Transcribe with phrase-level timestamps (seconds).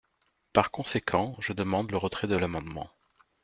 [0.51, 2.89] Par conséquent, je demande le retrait de l’amendement.